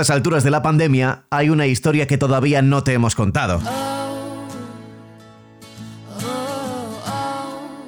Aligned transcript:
estas 0.00 0.14
alturas 0.14 0.44
de 0.44 0.52
la 0.52 0.62
pandemia 0.62 1.24
hay 1.28 1.50
una 1.50 1.66
historia 1.66 2.06
que 2.06 2.18
todavía 2.18 2.62
no 2.62 2.84
te 2.84 2.92
hemos 2.92 3.16
contado. 3.16 3.60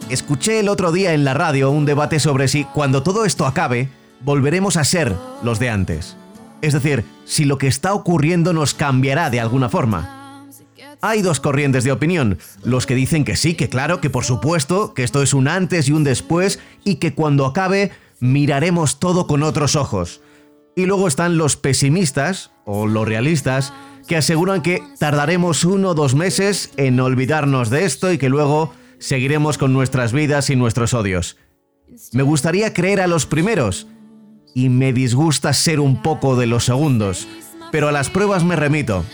Escuché 0.09 0.59
el 0.59 0.69
otro 0.69 0.91
día 0.91 1.15
en 1.15 1.23
la 1.23 1.35
radio 1.35 1.71
un 1.71 1.87
debate 1.87 2.19
sobre 2.19 2.49
si, 2.49 2.65
cuando 2.65 3.05
todo 3.05 3.25
esto 3.25 3.47
acabe, 3.47 3.91
volveremos 4.23 4.77
a 4.77 4.83
ser 4.83 5.15
los 5.45 5.61
de 5.61 5.71
antes. 5.71 6.17
Es 6.63 6.73
decir, 6.73 7.05
si 7.27 7.45
lo 7.45 7.59
que 7.59 7.69
está 7.69 7.95
ocurriendo 7.95 8.53
nos 8.53 8.75
cambiará 8.75 9.31
de 9.31 9.39
alguna 9.39 9.69
forma. 9.69 10.49
Hay 11.03 11.23
dos 11.23 11.39
corrientes 11.39 11.85
de 11.85 11.93
opinión, 11.93 12.39
los 12.65 12.87
que 12.87 12.97
dicen 12.97 13.25
que 13.25 13.37
sí, 13.37 13.55
que 13.55 13.69
claro, 13.69 14.01
que 14.01 14.11
por 14.11 14.25
supuesto, 14.25 14.95
que 14.95 15.05
esto 15.05 15.23
es 15.23 15.33
un 15.33 15.47
antes 15.47 15.89
y 15.89 15.93
un 15.93 16.03
después 16.03 16.59
y 16.83 16.97
que 16.97 17.15
cuando 17.15 17.47
acabe 17.47 17.93
miraremos 18.19 18.99
todo 18.99 19.29
con 19.29 19.45
otros 19.45 19.77
ojos. 19.77 20.23
Y 20.77 20.87
luego 20.87 21.09
están 21.09 21.37
los 21.37 21.57
pesimistas, 21.57 22.53
o 22.65 22.87
los 22.87 23.07
realistas, 23.07 23.73
que 24.07 24.17
aseguran 24.17 24.63
que 24.63 24.83
tardaremos 24.99 25.65
uno 25.65 25.91
o 25.91 25.95
dos 25.95 26.15
meses 26.15 26.73
en 26.77 26.99
olvidarnos 27.01 27.71
de 27.71 27.85
esto 27.85 28.13
y 28.13 28.19
que 28.19 28.29
luego 28.29 28.73
seguiremos 28.99 29.59
con 29.59 29.73
nuestras 29.73 30.13
vidas 30.13 30.51
y 30.51 30.57
nuestros 30.57 30.95
odios. 30.95 31.37
Me 32.13 32.23
gustaría 32.23 32.73
creer 32.73 33.01
a 33.01 33.07
los 33.07 33.27
primeros 33.27 33.87
y 34.55 34.69
me 34.69 34.93
disgusta 34.93 35.53
ser 35.53 35.81
un 35.81 36.03
poco 36.03 36.37
de 36.37 36.47
los 36.47 36.65
segundos, 36.65 37.29
pero 37.73 37.89
a 37.89 37.93
las 37.93 38.11
pruebas 38.11 38.45
me 38.45 38.57
remito. 38.57 39.05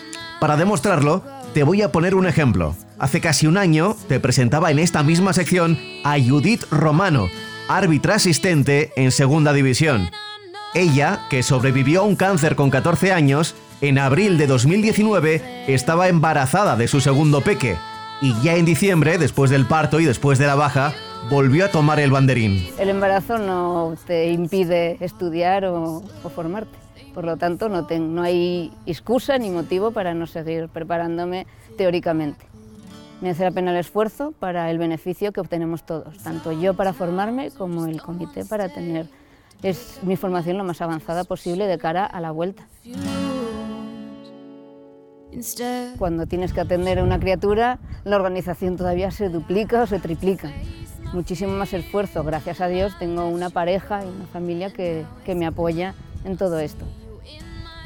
Para 0.40 0.56
demostrarlo, 0.56 1.22
te 1.54 1.62
voy 1.62 1.82
a 1.82 1.92
poner 1.92 2.14
un 2.14 2.26
ejemplo. 2.26 2.74
Hace 2.98 3.20
casi 3.20 3.46
un 3.46 3.56
año 3.56 3.96
te 4.08 4.20
presentaba 4.20 4.70
en 4.70 4.78
esta 4.78 5.02
misma 5.02 5.32
sección 5.32 5.78
a 6.04 6.18
Judith 6.18 6.64
Romano, 6.70 7.28
árbitra 7.68 8.16
asistente 8.16 8.92
en 8.96 9.10
Segunda 9.10 9.52
División. 9.52 10.10
Ella, 10.76 11.20
que 11.30 11.42
sobrevivió 11.42 12.00
a 12.00 12.04
un 12.04 12.16
cáncer 12.16 12.54
con 12.54 12.68
14 12.68 13.10
años, 13.10 13.54
en 13.80 13.98
abril 13.98 14.36
de 14.36 14.46
2019 14.46 15.64
estaba 15.68 16.08
embarazada 16.08 16.76
de 16.76 16.86
su 16.86 17.00
segundo 17.00 17.40
peque 17.40 17.76
y 18.20 18.38
ya 18.42 18.56
en 18.56 18.66
diciembre, 18.66 19.16
después 19.16 19.50
del 19.50 19.64
parto 19.64 20.00
y 20.00 20.04
después 20.04 20.38
de 20.38 20.46
la 20.46 20.54
baja, 20.54 20.92
volvió 21.30 21.64
a 21.64 21.68
tomar 21.70 21.98
el 21.98 22.10
banderín. 22.10 22.68
El 22.78 22.90
embarazo 22.90 23.38
no 23.38 23.94
te 24.06 24.30
impide 24.32 24.98
estudiar 25.00 25.64
o, 25.64 26.02
formarte. 26.34 26.76
Por 27.14 27.24
lo 27.24 27.38
tanto, 27.38 27.70
no, 27.70 27.86
no 27.88 28.22
hay 28.22 28.70
excusa 28.84 29.38
ni 29.38 29.48
motivo 29.48 29.92
para 29.92 30.12
no 30.12 30.26
seguir 30.26 30.68
preparándome 30.68 31.46
teóricamente. 31.78 32.44
Me 33.22 33.30
hace 33.30 33.44
la 33.44 33.50
pena 33.50 33.70
el 33.70 33.78
esfuerzo 33.78 34.34
para 34.38 34.70
el 34.70 34.76
beneficio 34.76 35.32
que 35.32 35.40
obtenemos 35.40 35.86
todos, 35.86 36.18
tanto 36.18 36.52
yo 36.52 36.74
para 36.74 36.92
formarme 36.92 37.50
como 37.50 37.86
el 37.86 38.02
comité 38.02 38.44
para 38.44 38.68
tener 38.68 39.06
es 39.62 39.98
mi 40.02 40.16
formación 40.16 40.58
lo 40.58 40.64
más 40.64 40.80
avanzada 40.80 41.24
posible 41.24 41.66
de 41.66 41.78
cara 41.78 42.04
a 42.04 42.20
la 42.20 42.30
vuelta. 42.30 42.66
Cuando 45.98 46.26
tienes 46.26 46.52
que 46.52 46.60
atender 46.60 46.98
a 46.98 47.04
una 47.04 47.20
criatura, 47.20 47.78
la 48.04 48.16
organización 48.16 48.76
todavía 48.76 49.10
se 49.10 49.28
duplica 49.28 49.82
o 49.82 49.86
se 49.86 49.98
triplica. 49.98 50.50
Muchísimo 51.12 51.52
más 51.52 51.72
esfuerzo. 51.72 52.24
Gracias 52.24 52.60
a 52.60 52.68
Dios 52.68 52.98
tengo 52.98 53.28
una 53.28 53.50
pareja 53.50 54.04
y 54.04 54.08
una 54.08 54.26
familia 54.26 54.72
que, 54.72 55.04
que 55.24 55.34
me 55.34 55.46
apoya 55.46 55.94
en 56.24 56.36
todo 56.36 56.58
esto. 56.58 56.86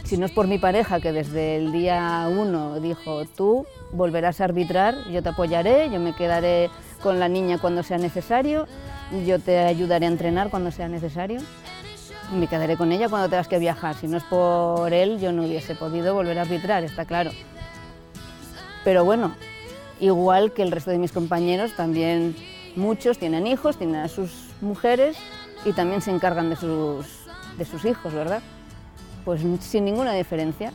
Si 0.04 0.16
no 0.16 0.26
es 0.26 0.32
por 0.32 0.48
mi 0.48 0.58
pareja, 0.58 1.00
que 1.00 1.12
desde 1.12 1.56
el 1.56 1.72
día 1.72 2.28
uno 2.28 2.80
dijo, 2.80 3.24
tú 3.36 3.66
volverás 3.92 4.41
a 4.41 4.44
arbitrar, 4.44 4.96
yo 5.10 5.22
te 5.22 5.28
apoyaré, 5.28 5.91
yo 5.91 6.00
me 6.00 6.14
quedaré 6.14 6.70
con 7.02 7.20
la 7.20 7.28
niña 7.28 7.58
cuando 7.58 7.82
sea 7.82 7.98
necesario, 7.98 8.66
yo 9.26 9.38
te 9.38 9.58
ayudaré 9.58 10.06
a 10.06 10.08
entrenar 10.08 10.50
cuando 10.50 10.70
sea 10.70 10.88
necesario, 10.88 11.41
me 12.32 12.46
quedaré 12.46 12.76
con 12.76 12.92
ella 12.92 13.08
cuando 13.08 13.28
tengas 13.28 13.48
que 13.48 13.58
viajar. 13.58 13.96
Si 13.96 14.06
no 14.06 14.16
es 14.16 14.24
por 14.24 14.92
él, 14.92 15.18
yo 15.20 15.32
no 15.32 15.44
hubiese 15.44 15.74
podido 15.74 16.14
volver 16.14 16.38
a 16.38 16.42
arbitrar, 16.42 16.84
está 16.84 17.04
claro. 17.04 17.30
Pero 18.84 19.04
bueno, 19.04 19.34
igual 19.98 20.52
que 20.52 20.62
el 20.62 20.70
resto 20.70 20.90
de 20.90 20.98
mis 20.98 21.12
compañeros, 21.12 21.72
también 21.76 22.34
muchos 22.76 23.19
tienen 23.19 23.46
hijos, 23.46 23.76
tienen 23.76 23.96
a 23.96 24.08
sus 24.08 24.48
mujeres 24.60 25.16
y 25.64 25.72
también 25.72 26.00
se 26.00 26.10
encargan 26.10 26.50
de 26.50 26.56
sus, 26.56 27.06
de 27.58 27.64
sus 27.64 27.84
hijos, 27.84 28.12
¿verdad? 28.12 28.42
Pues 29.24 29.42
sin 29.60 29.84
ninguna 29.84 30.12
diferencia. 30.12 30.72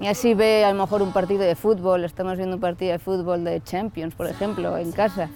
Y 0.00 0.06
así 0.06 0.34
ve 0.34 0.64
a 0.64 0.72
lo 0.72 0.80
mejor 0.80 1.02
un 1.02 1.12
partido 1.12 1.42
de 1.42 1.54
fútbol, 1.54 2.04
estamos 2.04 2.36
viendo 2.36 2.56
un 2.56 2.60
partido 2.60 2.92
de 2.92 2.98
fútbol 2.98 3.44
de 3.44 3.62
Champions, 3.62 4.14
por 4.14 4.26
ejemplo, 4.26 4.76
en 4.76 4.92
casa, 4.92 5.30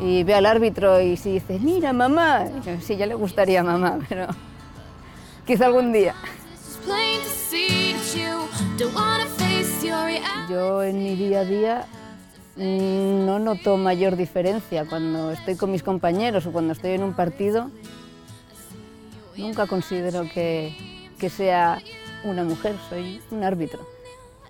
y 0.00 0.24
ve 0.24 0.34
al 0.34 0.46
árbitro 0.46 1.00
y 1.00 1.16
si 1.16 1.32
dice, 1.32 1.58
mira 1.58 1.92
mamá, 1.92 2.46
sí, 2.80 2.96
ya 2.96 3.06
le 3.06 3.14
gustaría 3.14 3.60
a 3.60 3.64
mamá, 3.64 3.98
pero 4.08 4.26
quizá 5.46 5.66
algún 5.66 5.92
día. 5.92 6.14
Yo 10.50 10.82
en 10.82 10.98
mi 10.98 11.14
día 11.14 11.40
a 11.40 11.44
día 11.44 11.86
mm, 12.56 13.26
no 13.26 13.38
noto 13.38 13.76
mayor 13.76 14.16
diferencia 14.16 14.84
cuando 14.84 15.30
estoy 15.30 15.56
con 15.56 15.70
mis 15.70 15.82
compañeros 15.82 16.46
o 16.46 16.52
cuando 16.52 16.72
estoy 16.72 16.92
en 16.92 17.02
un 17.02 17.14
partido. 17.14 17.70
Nunca 19.36 19.66
considero 19.66 20.28
que, 20.32 20.76
que 21.18 21.28
sea 21.28 21.80
una 22.24 22.44
mujer, 22.44 22.76
soy 22.88 23.20
un 23.30 23.42
árbitro. 23.42 23.80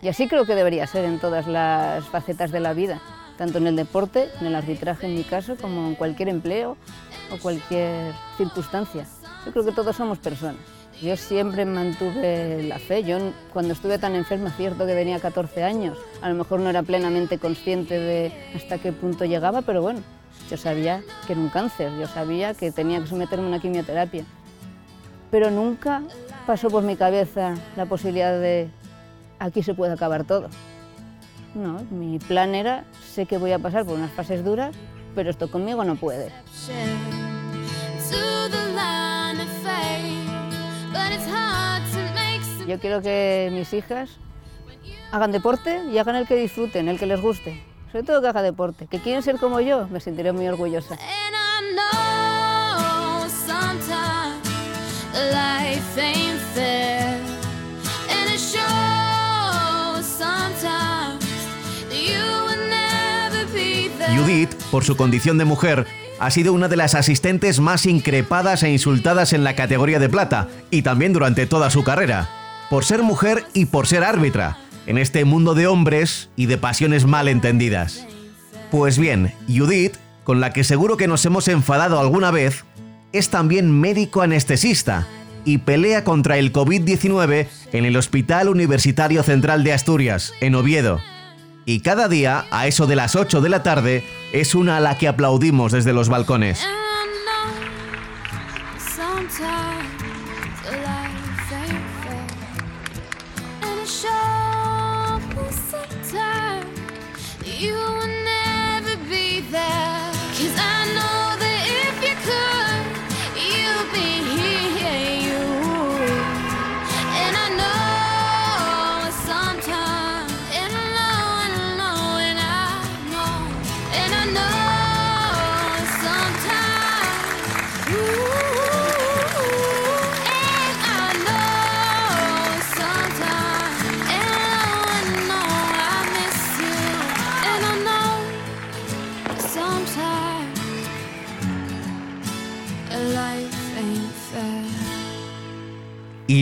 Y 0.03 0.09
así 0.09 0.29
creo 0.29 0.45
que 0.45 0.55
debería 0.55 0.87
ser 0.87 1.05
en 1.07 1.19
todas 1.19 1.47
las 1.47 2.05
facetas 2.07 2.51
de 2.51 2.61
la 2.61 2.75
vida 2.75 3.01
tanto 3.37 3.59
en 3.59 3.67
el 3.67 3.77
deporte, 3.77 4.29
en 4.41 4.47
el 4.47 4.55
arbitraje 4.55 5.07
en 5.07 5.15
mi 5.15 5.25
caso, 5.25 5.57
como 5.57 5.89
en 5.89 5.95
cualquier 5.95 6.29
empleo 6.29 6.77
o 7.33 7.39
cualquier 7.39 8.13
circunstancia. 8.37 9.07
Yo 9.45 9.53
creo 9.53 9.65
que 9.65 9.73
todos 9.73 9.97
somos 9.97 10.19
personas. 10.19 10.61
Yo 11.03 11.17
siempre 11.17 11.65
mantuve 11.65 12.63
la 12.63 12.79
fe. 12.79 13.03
Yo 13.03 13.19
cuando 13.53 13.73
estuve 13.73 13.99
tan 13.99 14.15
enferma, 14.15 14.51
cierto 14.51 14.87
que 14.87 14.95
tenía 14.95 15.19
14 15.19 15.63
años, 15.63 15.99
a 16.23 16.29
lo 16.29 16.37
mejor 16.37 16.61
no 16.61 16.71
era 16.71 16.83
plenamente 16.83 17.39
consciente 17.39 17.99
de 17.99 18.33
hasta 18.55 18.79
qué 18.79 18.93
punto 18.93 19.25
llegaba, 19.25 19.63
pero 19.63 19.83
bueno, 19.83 20.01
yo 20.51 20.57
sabía 20.57 21.03
que 21.27 21.33
era 21.33 21.43
un 21.43 21.49
cáncer, 21.49 21.91
yo 21.99 22.07
sabía 22.07 22.55
que 22.55 22.71
tenía 22.71 23.01
que 23.01 23.07
someterme 23.07 23.47
a 23.47 23.49
una 23.49 23.61
quimioterapia. 23.61 24.25
Pero 25.31 25.51
nunca 25.51 26.03
pasó 26.47 26.71
por 26.71 26.85
mi 26.85 26.97
cabeza 26.97 27.55
la 27.77 27.87
posibilidad 27.87 28.39
de 28.39 28.69
aquí 29.41 29.63
se 29.63 29.75
puede 29.75 29.93
acabar 29.93 30.25
todo. 30.25 30.49
No, 31.55 31.85
mi 31.91 32.19
plan 32.19 32.55
era, 32.55 32.85
sé 33.01 33.27
que 33.27 33.39
voy 33.39 33.53
a 33.53 33.59
pasar 33.59 33.85
por 33.85 33.95
unas 33.95 34.11
fases 34.11 34.45
duras, 34.45 34.75
pero 35.15 35.31
esto 35.31 35.51
conmigo 35.51 35.85
no 35.85 35.95
puede. 35.97 36.33
Yo 42.67 42.81
quiero 42.81 43.03
que 43.03 43.51
mis 43.53 43.73
hijas 43.73 44.11
hagan 45.13 45.31
deporte 45.33 45.83
y 45.93 45.99
hagan 45.99 46.17
el 46.17 46.27
que 46.27 46.35
disfruten, 46.35 46.89
el 46.89 46.99
que 46.99 47.07
les 47.07 47.21
guste. 47.21 47.63
Sobre 47.93 48.05
todo 48.05 48.21
que 48.21 48.29
haga 48.29 48.43
deporte. 48.43 48.89
Que 48.89 48.99
quieren 48.99 49.23
ser 49.23 49.39
como 49.39 49.61
yo, 49.61 49.87
me 49.89 50.01
sentiré 50.01 50.33
muy 50.33 50.49
orgullosa. 50.49 50.97
Judith, 64.13 64.55
por 64.71 64.85
su 64.85 64.97
condición 64.97 65.39
de 65.39 65.45
mujer, 65.45 65.87
ha 66.21 66.31
sido 66.31 66.53
una 66.53 66.69
de 66.69 66.77
las 66.77 66.95
asistentes 66.95 67.61
más 67.61 67.87
increpadas 67.87 68.63
e 68.63 68.71
insultadas 68.71 69.33
en 69.33 69.45
la 69.45 69.57
categoría 69.57 69.99
de 69.99 70.09
plata 70.09 70.49
y 70.71 70.83
también 70.83 71.13
durante 71.13 71.47
toda 71.47 71.71
su 71.71 71.85
carrera, 71.85 72.29
por 72.71 72.85
ser 72.85 73.03
mujer 73.03 73.45
y 73.55 73.67
por 73.67 73.87
ser 73.87 74.05
árbitra, 74.05 74.59
en 74.87 74.99
este 74.99 75.25
mundo 75.25 75.55
de 75.55 75.67
hombres 75.67 76.29
y 76.37 76.47
de 76.47 76.59
pasiones 76.59 77.07
mal 77.07 77.29
entendidas. 77.29 78.07
Pues 78.71 78.99
bien, 78.99 79.33
Judith, 79.49 79.97
con 80.23 80.41
la 80.41 80.53
que 80.53 80.65
seguro 80.65 80.97
que 80.97 81.09
nos 81.09 81.25
hemos 81.25 81.49
enfadado 81.49 81.99
alguna 81.99 82.31
vez, 82.31 82.65
es 83.13 83.31
también 83.31 83.81
médico 83.81 84.23
anestesista 84.23 85.07
y 85.45 85.59
pelea 85.59 86.05
contra 86.05 86.37
el 86.39 86.53
COVID-19 86.53 87.47
en 87.73 87.85
el 87.85 87.97
Hospital 87.97 88.49
Universitario 88.49 89.23
Central 89.23 89.65
de 89.65 89.73
Asturias, 89.73 90.33
en 90.41 90.55
Oviedo 90.55 91.01
y 91.67 91.81
cada 91.81 92.09
día, 92.09 92.47
a 92.51 92.67
eso 92.67 92.87
de 92.87 92.97
las 92.97 93.17
8 93.17 93.41
de 93.41 93.49
la 93.49 93.63
tarde, 93.63 94.07
es 94.33 94.55
una 94.55 94.77
a 94.77 94.81
la 94.81 94.99
que 94.99 95.09
aplaudimos 95.09 95.73
desde 95.73 95.93
los 95.93 96.09
balcones. 96.09 96.65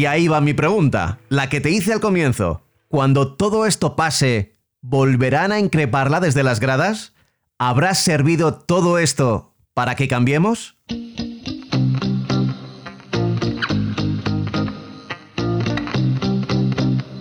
Y 0.02 0.06
ahí 0.06 0.26
va 0.26 0.40
mi 0.40 0.54
pregunta, 0.54 1.20
la 1.28 1.48
que 1.48 1.60
te 1.60 1.70
hice 1.70 1.92
al 1.92 2.00
comienzo. 2.00 2.62
Cuando 2.88 3.34
todo 3.34 3.66
esto 3.66 3.94
pase, 3.94 4.56
¿volverán 4.80 5.52
a 5.52 5.58
increparla 5.60 6.18
desde 6.18 6.42
las 6.42 6.60
gradas? 6.60 7.11
¿Habrá 7.64 7.94
servido 7.94 8.54
todo 8.54 8.98
esto 8.98 9.54
para 9.72 9.94
que 9.94 10.08
cambiemos? 10.08 10.74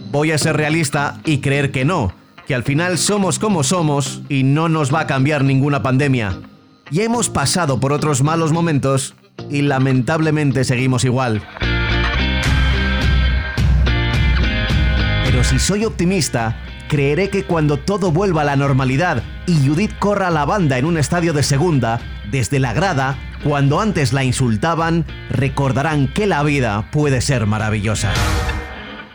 Voy 0.10 0.32
a 0.32 0.40
ser 0.40 0.58
realista 0.58 1.22
y 1.26 1.42
creer 1.42 1.72
que 1.72 1.86
no, 1.86 2.16
que 2.48 2.56
al 2.56 2.64
final 2.64 2.98
somos 2.98 3.38
como 3.38 3.62
somos 3.62 4.24
y 4.30 4.42
no 4.42 4.68
nos 4.68 4.92
va 4.92 5.02
a 5.02 5.06
cambiar 5.06 5.44
ninguna 5.44 5.84
pandemia. 5.84 6.40
Y 6.90 7.02
hemos 7.02 7.30
pasado 7.30 7.80
por 7.80 7.94
otros 7.94 8.24
malos 8.24 8.52
momentos 8.52 9.14
y 9.48 9.62
lamentablemente 9.62 10.64
seguimos 10.64 11.06
igual. 11.06 11.48
Pero 15.24 15.44
si 15.44 15.60
soy 15.60 15.86
optimista, 15.86 16.60
creeré 16.90 17.30
que 17.30 17.44
cuando 17.44 17.78
todo 17.78 18.12
vuelva 18.12 18.42
a 18.42 18.46
la 18.46 18.56
normalidad 18.56 19.22
y 19.46 19.68
Judith 19.68 19.98
corra 20.00 20.28
a 20.28 20.32
la 20.32 20.46
banda 20.46 20.78
en 20.78 20.86
un 20.86 20.98
estadio 20.98 21.34
de 21.34 21.44
segunda, 21.44 22.00
desde 22.30 22.60
la 22.60 22.74
grada, 22.74 23.18
cuando 23.44 23.80
antes 23.80 24.14
la 24.14 24.24
insultaban, 24.24 25.06
recordarán 25.30 26.08
que 26.08 26.28
la 26.28 26.44
vida 26.44 26.90
puede 26.92 27.22
ser 27.22 27.46
maravillosa. 27.48 28.14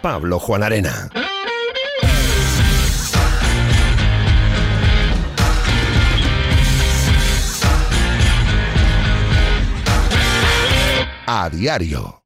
Pablo 0.03 0.39
Juan 0.39 0.63
Arena. 0.63 1.11
A 11.29 11.51
diario. 11.51 12.26